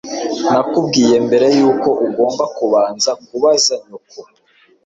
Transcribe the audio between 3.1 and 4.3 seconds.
kubaza nyoko